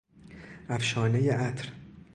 [0.69, 1.69] افشانهی عطر